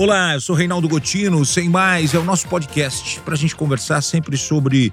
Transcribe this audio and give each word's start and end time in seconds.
Olá, 0.00 0.32
eu 0.32 0.40
sou 0.40 0.56
Reinaldo 0.56 0.88
Gotino. 0.88 1.44
Sem 1.44 1.68
mais, 1.68 2.14
é 2.14 2.18
o 2.18 2.24
nosso 2.24 2.48
podcast 2.48 3.20
para 3.20 3.34
a 3.34 3.36
gente 3.36 3.54
conversar 3.54 4.00
sempre 4.00 4.34
sobre 4.34 4.90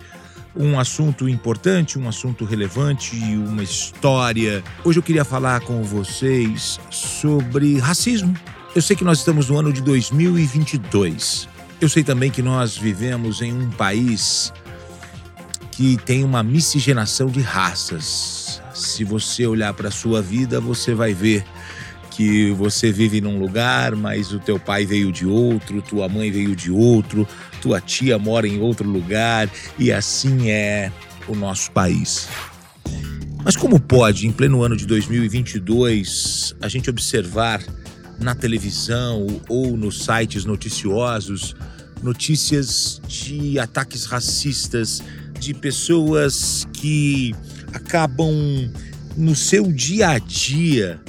um 0.53 0.77
assunto 0.77 1.29
importante, 1.29 1.97
um 1.97 2.09
assunto 2.09 2.43
relevante, 2.43 3.15
uma 3.15 3.63
história. 3.63 4.61
Hoje 4.83 4.99
eu 4.99 5.03
queria 5.03 5.23
falar 5.23 5.61
com 5.61 5.81
vocês 5.81 6.77
sobre 6.89 7.79
racismo. 7.79 8.35
Eu 8.75 8.81
sei 8.81 8.97
que 8.97 9.05
nós 9.05 9.19
estamos 9.19 9.47
no 9.47 9.57
ano 9.57 9.71
de 9.71 9.81
2022. 9.81 11.47
Eu 11.79 11.87
sei 11.87 12.03
também 12.03 12.29
que 12.29 12.41
nós 12.41 12.77
vivemos 12.77 13.41
em 13.41 13.53
um 13.53 13.69
país 13.69 14.51
que 15.71 15.95
tem 16.03 16.21
uma 16.25 16.43
miscigenação 16.43 17.27
de 17.27 17.39
raças. 17.39 18.61
Se 18.73 19.05
você 19.05 19.47
olhar 19.47 19.73
para 19.73 19.87
a 19.87 19.91
sua 19.91 20.21
vida, 20.21 20.59
você 20.59 20.93
vai 20.93 21.13
ver 21.13 21.45
que 22.17 22.49
você 22.49 22.91
vive 22.91 23.21
num 23.21 23.37
lugar, 23.37 23.95
mas 23.95 24.33
o 24.33 24.39
teu 24.39 24.59
pai 24.59 24.87
veio 24.87 25.11
de 25.11 25.23
outro, 25.23 25.83
tua 25.83 26.09
mãe 26.09 26.31
veio 26.31 26.55
de 26.55 26.71
outro, 26.71 27.27
tua 27.61 27.79
tia 27.79 28.17
mora 28.17 28.47
em 28.47 28.59
outro 28.59 28.89
lugar 28.89 29.47
e 29.77 29.91
assim 29.91 30.49
é 30.49 30.91
o 31.27 31.35
nosso 31.35 31.71
país. 31.71 32.27
Mas 33.45 33.55
como 33.55 33.79
pode, 33.79 34.25
em 34.25 34.31
pleno 34.31 34.63
ano 34.63 34.75
de 34.75 34.87
2022, 34.87 36.55
a 36.59 36.67
gente 36.67 36.89
observar 36.89 37.61
na 38.19 38.33
televisão 38.33 39.39
ou 39.47 39.77
nos 39.77 40.03
sites 40.03 40.43
noticiosos 40.43 41.55
notícias 42.01 42.99
de 43.07 43.59
ataques 43.59 44.05
racistas, 44.05 45.03
de 45.39 45.53
pessoas 45.53 46.67
que 46.73 47.35
acabam 47.73 48.71
no 49.15 49.35
seu 49.35 49.71
dia 49.71 50.09
a 50.09 50.19
dia 50.19 50.99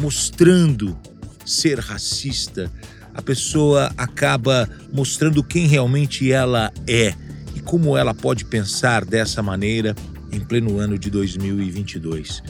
mostrando 0.00 0.98
ser 1.44 1.78
racista, 1.78 2.72
a 3.14 3.20
pessoa 3.20 3.92
acaba 3.96 4.68
mostrando 4.92 5.44
quem 5.44 5.66
realmente 5.66 6.32
ela 6.32 6.72
é 6.86 7.14
e 7.54 7.60
como 7.60 7.96
ela 7.96 8.14
pode 8.14 8.44
pensar 8.44 9.04
dessa 9.04 9.42
maneira 9.42 9.94
em 10.32 10.40
pleno 10.40 10.78
ano 10.78 10.98
de 10.98 11.10
2022. 11.10 12.42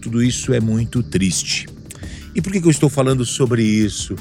Tudo 0.00 0.22
isso 0.22 0.52
é 0.52 0.60
muito 0.60 1.02
triste. 1.02 1.68
E 2.34 2.42
por 2.42 2.52
que 2.52 2.58
eu 2.58 2.70
estou 2.70 2.88
falando 2.88 3.24
sobre 3.24 3.62
isso? 3.62 4.16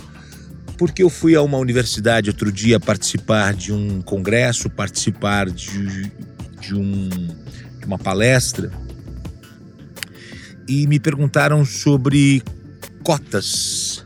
Porque 0.78 1.02
eu 1.02 1.10
fui 1.10 1.36
a 1.36 1.42
uma 1.42 1.58
universidade 1.58 2.30
outro 2.30 2.52
dia 2.52 2.80
participar 2.80 3.54
de 3.54 3.72
um 3.72 4.02
congresso, 4.02 4.70
participar 4.70 5.50
de, 5.50 6.12
de, 6.60 6.76
um, 6.76 7.10
de 7.80 7.86
uma 7.86 7.98
palestra, 7.98 8.72
e 10.68 10.88
me 10.88 11.00
perguntaram 11.00 11.64
sobre 11.64 12.44
cotas, 13.06 14.04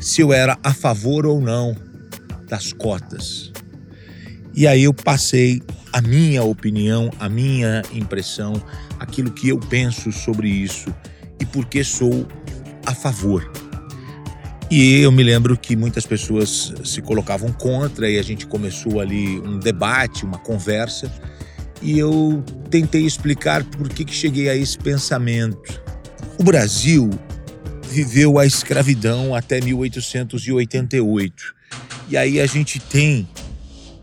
se 0.00 0.20
eu 0.20 0.32
era 0.32 0.56
a 0.62 0.72
favor 0.72 1.26
ou 1.26 1.40
não 1.40 1.76
das 2.48 2.72
cotas. 2.72 3.50
E 4.54 4.64
aí 4.64 4.84
eu 4.84 4.94
passei 4.94 5.60
a 5.92 6.00
minha 6.00 6.44
opinião, 6.44 7.10
a 7.18 7.28
minha 7.28 7.82
impressão, 7.92 8.62
aquilo 9.00 9.32
que 9.32 9.48
eu 9.48 9.58
penso 9.58 10.12
sobre 10.12 10.48
isso 10.48 10.94
e 11.40 11.44
por 11.44 11.66
que 11.66 11.82
sou 11.82 12.28
a 12.86 12.94
favor. 12.94 13.50
E 14.70 15.00
eu 15.00 15.10
me 15.10 15.24
lembro 15.24 15.58
que 15.58 15.74
muitas 15.74 16.06
pessoas 16.06 16.72
se 16.84 17.02
colocavam 17.02 17.52
contra 17.52 18.08
e 18.08 18.20
a 18.20 18.22
gente 18.22 18.46
começou 18.46 19.00
ali 19.00 19.40
um 19.40 19.58
debate, 19.58 20.24
uma 20.24 20.38
conversa, 20.38 21.12
e 21.82 21.98
eu 21.98 22.40
tentei 22.70 23.04
explicar 23.04 23.64
por 23.64 23.88
que, 23.88 24.04
que 24.04 24.14
cheguei 24.14 24.48
a 24.48 24.54
esse 24.54 24.78
pensamento. 24.78 25.82
O 26.38 26.44
Brasil 26.44 27.10
viveu 27.90 28.38
a 28.38 28.46
escravidão 28.46 29.34
até 29.34 29.60
1888. 29.60 31.54
E 32.08 32.16
aí 32.16 32.40
a 32.40 32.46
gente 32.46 32.78
tem, 32.78 33.28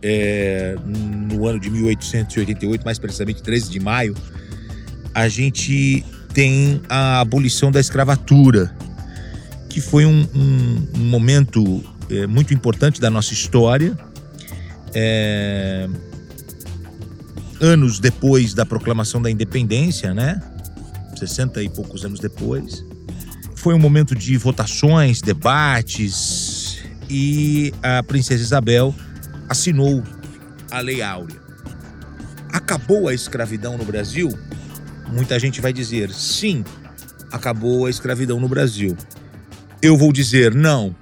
é, 0.02 0.76
no 0.86 1.48
ano 1.48 1.60
de 1.60 1.70
1888, 1.70 2.84
mais 2.84 3.00
precisamente 3.00 3.42
13 3.42 3.70
de 3.70 3.80
maio, 3.80 4.16
a 5.14 5.28
gente 5.28 6.04
tem 6.34 6.82
a 6.90 7.22
abolição 7.22 7.72
da 7.72 7.80
escravatura, 7.80 8.76
que 9.70 9.80
foi 9.80 10.06
um, 10.06 10.28
um, 10.36 10.88
um 10.96 11.06
momento 11.06 11.84
é, 12.10 12.28
muito 12.28 12.54
importante 12.54 13.00
da 13.00 13.10
nossa 13.10 13.34
história. 13.34 13.98
É, 14.94 15.88
anos 17.62 18.00
depois 18.00 18.54
da 18.54 18.66
proclamação 18.66 19.22
da 19.22 19.32
independência, 19.32 20.14
né? 20.14 20.42
60 21.18 21.64
e 21.64 21.70
poucos 21.70 22.04
anos 22.04 22.20
depois. 22.20 22.84
Foi 23.64 23.74
um 23.74 23.80
momento 23.80 24.14
de 24.14 24.36
votações, 24.36 25.22
debates 25.22 26.84
e 27.10 27.74
a 27.82 28.04
princesa 28.04 28.44
Isabel 28.44 28.94
assinou 29.48 30.04
a 30.70 30.82
Lei 30.82 31.02
Áurea. 31.02 31.40
Acabou 32.52 33.08
a 33.08 33.14
escravidão 33.14 33.78
no 33.78 33.86
Brasil? 33.86 34.28
Muita 35.14 35.40
gente 35.40 35.62
vai 35.62 35.72
dizer 35.72 36.12
sim, 36.12 36.66
acabou 37.32 37.86
a 37.86 37.90
escravidão 37.90 38.38
no 38.38 38.50
Brasil. 38.50 38.98
Eu 39.82 39.96
vou 39.96 40.12
dizer 40.12 40.54
não, 40.54 40.94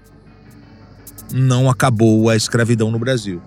não 1.33 1.67
acabou 1.67 2.29
a 2.29 2.35
escravidão 2.35 2.91
no 2.91 2.99
Brasil. 2.99 3.41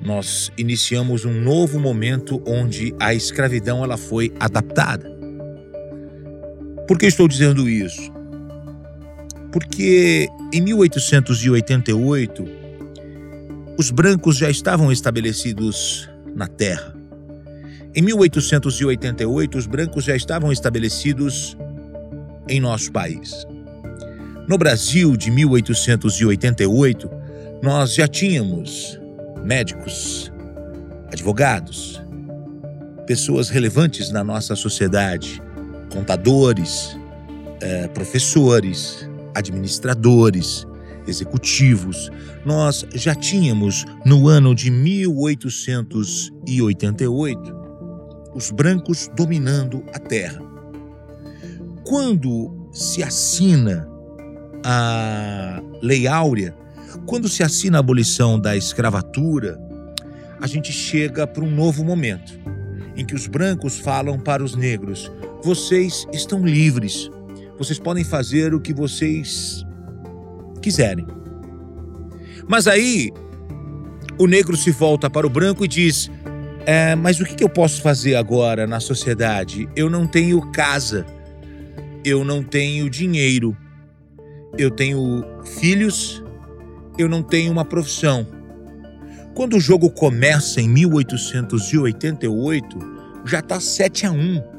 Nós 0.00 0.52
iniciamos 0.56 1.24
um 1.24 1.40
novo 1.40 1.80
momento 1.80 2.40
onde 2.46 2.94
a 3.00 3.12
escravidão 3.12 3.82
ela 3.82 3.96
foi 3.96 4.32
adaptada. 4.38 5.13
Por 6.86 6.98
que 6.98 7.06
estou 7.06 7.26
dizendo 7.26 7.68
isso? 7.68 8.12
Porque 9.50 10.28
em 10.52 10.60
1888 10.60 12.44
os 13.78 13.90
brancos 13.90 14.36
já 14.36 14.50
estavam 14.50 14.92
estabelecidos 14.92 16.08
na 16.34 16.46
terra. 16.46 16.94
Em 17.94 18.02
1888 18.02 19.56
os 19.56 19.66
brancos 19.66 20.04
já 20.04 20.14
estavam 20.14 20.52
estabelecidos 20.52 21.56
em 22.48 22.60
nosso 22.60 22.92
país. 22.92 23.46
No 24.46 24.58
Brasil 24.58 25.16
de 25.16 25.30
1888, 25.30 27.10
nós 27.62 27.94
já 27.94 28.06
tínhamos 28.06 29.00
médicos, 29.42 30.30
advogados, 31.10 32.02
pessoas 33.06 33.48
relevantes 33.48 34.10
na 34.10 34.22
nossa 34.22 34.54
sociedade 34.54 35.42
contadores, 35.94 36.98
é, 37.60 37.86
professores, 37.88 39.08
administradores, 39.32 40.66
executivos. 41.06 42.10
Nós 42.44 42.84
já 42.94 43.14
tínhamos, 43.14 43.86
no 44.04 44.28
ano 44.28 44.54
de 44.54 44.70
1888, 44.70 47.64
os 48.34 48.50
brancos 48.50 49.08
dominando 49.14 49.82
a 49.94 50.00
terra. 50.00 50.42
Quando 51.84 52.68
se 52.72 53.02
assina 53.02 53.88
a 54.64 55.62
Lei 55.80 56.06
Áurea, 56.08 56.56
quando 57.06 57.28
se 57.28 57.44
assina 57.44 57.78
a 57.78 57.80
abolição 57.80 58.40
da 58.40 58.56
escravatura, 58.56 59.60
a 60.40 60.46
gente 60.46 60.72
chega 60.72 61.26
para 61.26 61.44
um 61.44 61.50
novo 61.50 61.84
momento 61.84 62.32
em 62.96 63.04
que 63.04 63.14
os 63.14 63.26
brancos 63.26 63.78
falam 63.78 64.18
para 64.18 64.42
os 64.42 64.54
negros: 64.54 65.12
vocês 65.44 66.06
estão 66.12 66.44
livres, 66.44 67.10
vocês 67.58 67.78
podem 67.78 68.02
fazer 68.02 68.54
o 68.54 68.60
que 68.60 68.72
vocês 68.72 69.64
quiserem. 70.62 71.06
Mas 72.48 72.66
aí 72.66 73.12
o 74.18 74.26
negro 74.26 74.56
se 74.56 74.70
volta 74.70 75.10
para 75.10 75.26
o 75.26 75.30
branco 75.30 75.64
e 75.64 75.68
diz: 75.68 76.10
é, 76.66 76.94
Mas 76.94 77.20
o 77.20 77.24
que 77.24 77.44
eu 77.44 77.48
posso 77.48 77.82
fazer 77.82 78.14
agora 78.14 78.66
na 78.66 78.80
sociedade? 78.80 79.68
Eu 79.76 79.90
não 79.90 80.06
tenho 80.06 80.40
casa, 80.50 81.04
eu 82.04 82.24
não 82.24 82.42
tenho 82.42 82.88
dinheiro, 82.88 83.56
eu 84.56 84.70
tenho 84.70 85.24
filhos, 85.60 86.22
eu 86.98 87.08
não 87.08 87.22
tenho 87.22 87.52
uma 87.52 87.64
profissão. 87.64 88.26
Quando 89.34 89.56
o 89.56 89.60
jogo 89.60 89.90
começa 89.90 90.60
em 90.60 90.68
1888, 90.68 92.78
já 93.24 93.40
está 93.40 93.58
7 93.58 94.06
a 94.06 94.12
1. 94.12 94.54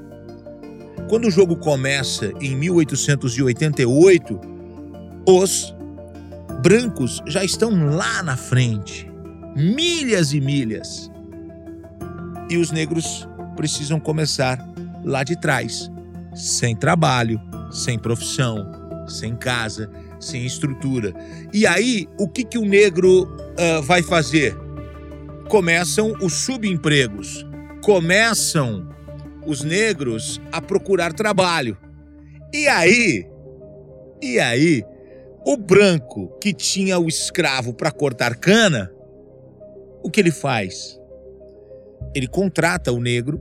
Quando 1.10 1.28
o 1.28 1.32
jogo 1.32 1.56
começa 1.56 2.32
em 2.42 2.56
1888, 2.56 4.40
os 5.28 5.76
brancos 6.62 7.22
já 7.28 7.44
estão 7.44 7.96
lá 7.96 8.24
na 8.24 8.36
frente, 8.38 9.12
milhas 9.56 10.34
e 10.34 10.42
milhas. 10.42 11.12
E 12.50 12.58
os 12.58 12.72
negros 12.72 13.28
precisam 13.56 14.00
começar 14.00 14.60
lá 15.04 15.24
de 15.24 15.40
trás, 15.40 15.92
sem 16.34 16.76
trabalho, 16.76 17.42
sem 17.72 17.98
profissão, 17.98 18.72
sem 19.08 19.36
casa, 19.36 19.90
sem 20.20 20.46
estrutura. 20.46 21.14
E 21.54 21.68
aí, 21.68 22.08
o 22.20 22.28
que, 22.28 22.44
que 22.44 22.58
o 22.58 22.66
negro 22.66 23.24
uh, 23.24 23.82
vai 23.84 24.02
fazer? 24.02 24.66
começam 25.50 26.14
os 26.22 26.34
subempregos, 26.34 27.46
começam 27.82 28.90
os 29.46 29.64
negros 29.64 30.42
a 30.52 30.62
procurar 30.62 31.14
trabalho. 31.14 31.78
E 32.54 32.68
aí, 32.68 33.28
e 34.22 34.40
aí, 34.40 34.84
O 35.48 35.56
branco 35.58 36.36
que 36.42 36.52
tinha 36.52 36.98
o 36.98 37.08
escravo 37.08 37.72
para 37.72 37.92
cortar 37.92 38.36
cana, 38.36 38.92
o 40.02 40.10
que 40.10 40.20
ele 40.20 40.32
faz? 40.32 41.00
Ele 42.16 42.28
contrata 42.28 42.92
o 42.92 43.00
negro 43.00 43.40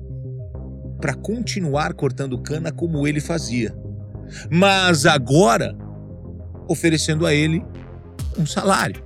para 1.00 1.14
continuar 1.14 1.94
cortando 1.94 2.36
cana 2.42 2.70
como 2.70 3.08
ele 3.08 3.22
fazia. 3.22 3.74
Mas 4.50 5.06
agora 5.06 5.74
oferecendo 6.68 7.24
a 7.24 7.32
ele 7.32 7.64
um 8.38 8.44
salário. 8.44 9.02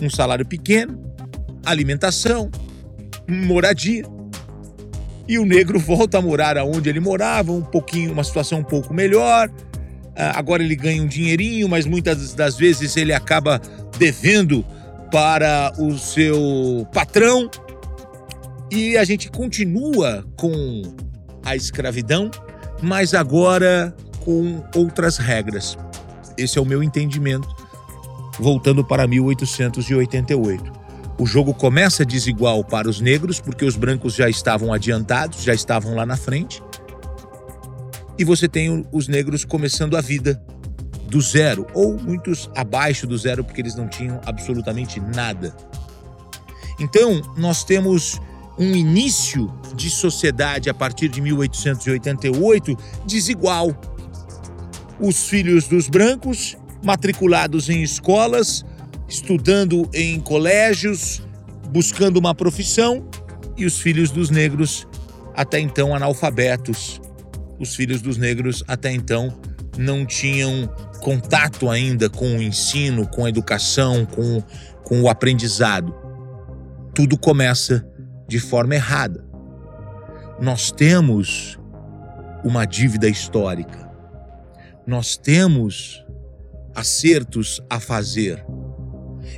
Um 0.00 0.08
salário 0.08 0.46
pequeno, 0.46 1.12
alimentação, 1.66 2.52
moradia. 3.28 4.04
E 5.28 5.38
o 5.38 5.44
negro 5.44 5.78
volta 5.78 6.18
a 6.18 6.22
morar 6.22 6.56
aonde 6.56 6.88
ele 6.88 7.00
morava, 7.00 7.52
um 7.52 7.62
pouquinho, 7.62 8.12
uma 8.12 8.24
situação 8.24 8.60
um 8.60 8.64
pouco 8.64 8.94
melhor. 8.94 9.50
Ah, 10.16 10.38
agora 10.38 10.62
ele 10.62 10.74
ganha 10.74 11.02
um 11.02 11.06
dinheirinho, 11.06 11.68
mas 11.68 11.86
muitas 11.86 12.34
das 12.34 12.56
vezes 12.56 12.96
ele 12.96 13.12
acaba 13.12 13.60
devendo 13.98 14.64
para 15.12 15.72
o 15.78 15.98
seu 15.98 16.86
patrão. 16.92 17.50
E 18.70 18.96
a 18.96 19.04
gente 19.04 19.30
continua 19.30 20.24
com 20.36 20.82
a 21.44 21.54
escravidão, 21.54 22.30
mas 22.82 23.14
agora 23.14 23.94
com 24.24 24.62
outras 24.74 25.18
regras. 25.18 25.76
Esse 26.36 26.58
é 26.58 26.62
o 26.62 26.64
meu 26.64 26.82
entendimento, 26.82 27.48
voltando 28.38 28.84
para 28.84 29.06
1888. 29.06 30.87
O 31.18 31.26
jogo 31.26 31.52
começa 31.52 32.04
desigual 32.04 32.62
para 32.62 32.88
os 32.88 33.00
negros, 33.00 33.40
porque 33.40 33.64
os 33.64 33.74
brancos 33.74 34.14
já 34.14 34.28
estavam 34.28 34.72
adiantados, 34.72 35.42
já 35.42 35.52
estavam 35.52 35.96
lá 35.96 36.06
na 36.06 36.16
frente. 36.16 36.62
E 38.16 38.24
você 38.24 38.48
tem 38.48 38.86
os 38.92 39.08
negros 39.08 39.44
começando 39.44 39.96
a 39.96 40.00
vida 40.00 40.40
do 41.08 41.20
zero, 41.20 41.66
ou 41.74 41.98
muitos 41.98 42.48
abaixo 42.54 43.06
do 43.06 43.18
zero, 43.18 43.42
porque 43.42 43.60
eles 43.60 43.74
não 43.74 43.88
tinham 43.88 44.20
absolutamente 44.26 45.00
nada. 45.00 45.56
Então, 46.78 47.20
nós 47.36 47.64
temos 47.64 48.20
um 48.56 48.74
início 48.74 49.52
de 49.74 49.90
sociedade 49.90 50.70
a 50.70 50.74
partir 50.74 51.08
de 51.08 51.20
1888 51.20 52.76
desigual. 53.06 53.70
Os 55.00 55.28
filhos 55.28 55.66
dos 55.66 55.88
brancos, 55.88 56.56
matriculados 56.82 57.68
em 57.68 57.82
escolas, 57.82 58.64
estudando 59.08 59.88
em 59.94 60.20
colégios, 60.20 61.22
buscando 61.70 62.18
uma 62.18 62.34
profissão, 62.34 63.08
e 63.56 63.66
os 63.66 63.80
filhos 63.80 64.10
dos 64.10 64.30
negros, 64.30 64.86
até 65.34 65.58
então 65.58 65.94
analfabetos. 65.94 67.00
Os 67.58 67.74
filhos 67.74 68.00
dos 68.00 68.16
negros, 68.16 68.62
até 68.68 68.92
então, 68.92 69.36
não 69.76 70.06
tinham 70.06 70.68
contato 71.00 71.68
ainda 71.68 72.08
com 72.08 72.36
o 72.36 72.42
ensino, 72.42 73.06
com 73.08 73.24
a 73.24 73.28
educação, 73.28 74.06
com, 74.06 74.40
com 74.84 75.02
o 75.02 75.08
aprendizado. 75.08 75.94
Tudo 76.94 77.18
começa 77.18 77.86
de 78.28 78.38
forma 78.38 78.74
errada. 78.74 79.24
Nós 80.40 80.70
temos 80.70 81.58
uma 82.44 82.64
dívida 82.64 83.08
histórica. 83.08 83.88
Nós 84.86 85.16
temos 85.16 86.04
acertos 86.74 87.60
a 87.68 87.80
fazer. 87.80 88.44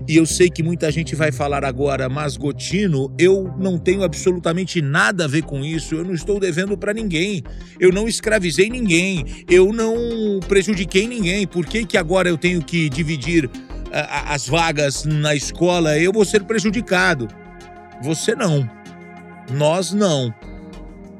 E 0.08 0.16
eu 0.16 0.26
sei 0.26 0.48
que 0.48 0.62
muita 0.62 0.90
gente 0.90 1.14
vai 1.14 1.30
falar 1.30 1.64
agora, 1.64 2.08
mas 2.08 2.36
Gotino, 2.36 3.14
eu 3.18 3.54
não 3.58 3.78
tenho 3.78 4.02
absolutamente 4.02 4.80
nada 4.80 5.24
a 5.24 5.28
ver 5.28 5.42
com 5.42 5.64
isso. 5.64 5.94
Eu 5.94 6.04
não 6.04 6.14
estou 6.14 6.40
devendo 6.40 6.76
para 6.76 6.92
ninguém. 6.92 7.42
Eu 7.78 7.92
não 7.92 8.08
escravizei 8.08 8.68
ninguém. 8.68 9.24
Eu 9.48 9.72
não 9.72 10.40
prejudiquei 10.48 11.06
ninguém. 11.06 11.46
Por 11.46 11.66
que, 11.66 11.84
que 11.84 11.96
agora 11.96 12.28
eu 12.28 12.38
tenho 12.38 12.62
que 12.62 12.88
dividir 12.88 13.50
as 13.92 14.48
vagas 14.48 15.04
na 15.04 15.34
escola? 15.34 15.98
Eu 15.98 16.12
vou 16.12 16.24
ser 16.24 16.44
prejudicado. 16.44 17.28
Você 18.02 18.34
não. 18.34 18.68
Nós 19.52 19.92
não. 19.92 20.34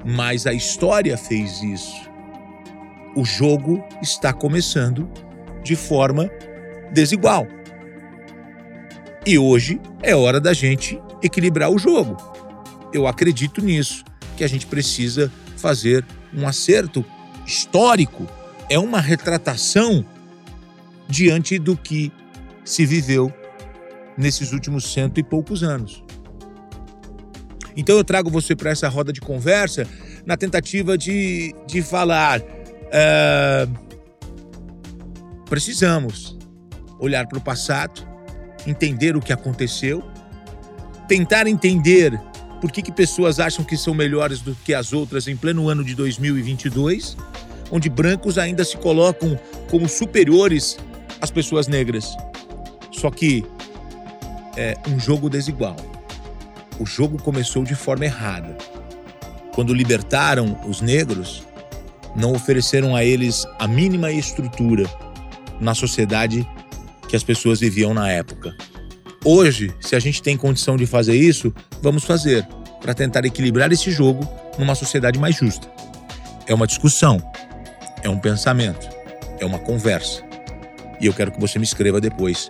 Mas 0.05 0.47
a 0.47 0.53
história 0.53 1.17
fez 1.17 1.63
isso. 1.63 2.11
O 3.15 3.25
jogo 3.25 3.85
está 4.01 4.33
começando 4.33 5.11
de 5.63 5.77
forma 5.77 6.31
desigual. 6.93 7.47
E 9.27 9.39
hoje 9.39 9.81
é 10.03 10.15
hora 10.15 10.41
da 10.41 10.53
gente 10.53 11.01
equilibrar 11.23 11.71
o 11.71 11.79
jogo. 11.79 12.17
Eu 12.93 13.07
acredito 13.07 13.61
nisso, 13.61 14.03
que 14.37 14.43
a 14.43 14.49
gente 14.49 14.67
precisa 14.67 15.31
fazer 15.57 16.05
um 16.35 16.49
acerto 16.49 17.05
histórico, 17.47 18.27
é 18.69 18.79
uma 18.79 19.01
retratação 19.01 20.05
diante 21.07 21.59
do 21.59 21.77
que 21.77 22.11
se 22.65 22.87
viveu 22.87 23.33
nesses 24.17 24.53
últimos 24.53 24.91
cento 24.93 25.19
e 25.19 25.23
poucos 25.23 25.63
anos. 25.63 26.03
Então 27.77 27.97
eu 27.97 28.05
trago 28.05 28.31
você 28.31 28.57
para 28.57 28.71
essa 28.71 28.89
roda 28.89 29.13
de 29.13 29.21
conversa 29.21 29.87
na 30.25 30.37
tentativa 30.37 30.97
de, 30.97 31.55
de 31.67 31.83
falar. 31.83 32.41
Uh, 32.41 33.71
precisamos 35.49 36.39
olhar 36.99 37.27
para 37.27 37.39
o 37.39 37.41
passado, 37.41 38.07
entender 38.67 39.17
o 39.17 39.21
que 39.21 39.33
aconteceu, 39.33 40.03
tentar 41.09 41.47
entender 41.47 42.21
por 42.61 42.71
que, 42.71 42.83
que 42.83 42.93
pessoas 42.93 43.41
acham 43.41 43.65
que 43.65 43.77
são 43.77 43.95
melhores 43.95 44.41
do 44.41 44.55
que 44.55 44.75
as 44.75 44.93
outras 44.93 45.27
em 45.27 45.37
pleno 45.37 45.69
ano 45.69 45.83
de 45.83 45.95
2022, 45.95 47.17
onde 47.71 47.89
brancos 47.89 48.37
ainda 48.37 48.65
se 48.65 48.77
colocam 48.77 49.39
como 49.71 49.89
superiores 49.89 50.77
às 51.21 51.31
pessoas 51.31 51.67
negras. 51.67 52.17
Só 52.93 53.11
que 53.11 53.45
é 54.57 54.77
um 54.89 55.01
jogo 55.01 55.31
desigual. 55.31 55.77
O 56.79 56.85
jogo 56.85 57.23
começou 57.23 57.65
de 57.65 57.75
forma 57.75 58.05
errada. 58.05 58.57
Quando 59.55 59.73
libertaram 59.73 60.61
os 60.69 60.81
negros, 60.81 61.43
não 62.15 62.33
ofereceram 62.33 62.95
a 62.95 63.05
eles 63.05 63.47
a 63.59 63.67
mínima 63.67 64.11
estrutura 64.11 64.85
na 65.61 65.75
sociedade 65.75 66.47
que 67.11 67.17
as 67.17 67.25
pessoas 67.25 67.59
viviam 67.59 67.93
na 67.93 68.09
época. 68.09 68.55
Hoje, 69.25 69.75
se 69.81 69.97
a 69.97 69.99
gente 69.99 70.23
tem 70.23 70.37
condição 70.37 70.77
de 70.77 70.87
fazer 70.87 71.17
isso, 71.17 71.53
vamos 71.83 72.05
fazer 72.05 72.47
para 72.81 72.95
tentar 72.95 73.25
equilibrar 73.25 73.71
esse 73.73 73.91
jogo 73.91 74.27
numa 74.57 74.77
sociedade 74.77 75.19
mais 75.19 75.37
justa. 75.37 75.69
É 76.47 76.55
uma 76.55 76.69
discussão, 76.69 77.21
é 78.05 78.09
um 78.09 78.19
pensamento, 78.19 78.89
é 79.41 79.45
uma 79.45 79.59
conversa. 79.59 80.23
E 81.01 81.07
eu 81.07 81.13
quero 81.13 81.33
que 81.33 81.41
você 81.41 81.59
me 81.59 81.65
escreva 81.65 82.01
depois 82.01 82.49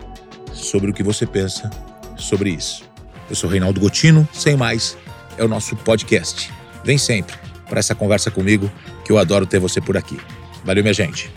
sobre 0.53 0.91
o 0.91 0.95
que 0.95 1.03
você 1.03 1.27
pensa 1.27 1.71
sobre 2.17 2.51
isso. 2.51 2.85
Eu 3.31 3.37
sou 3.37 3.49
Reinaldo 3.49 3.81
Gotino, 3.81 4.29
sem 4.33 4.57
mais, 4.57 4.97
é 5.39 5.45
o 5.45 5.49
nosso 5.49 5.75
podcast. 5.77 6.53
Vem 6.85 6.99
sempre 6.99 7.35
para 7.67 7.79
essa 7.79 7.95
conversa 7.95 8.31
comigo, 8.31 8.71
que 9.07 9.11
eu 9.11 9.17
adoro 9.17 9.47
ter 9.47 9.59
você 9.59 9.81
por 9.81 9.97
aqui. 9.97 10.19
Valeu, 10.65 10.83
minha 10.83 10.93
gente. 10.93 11.31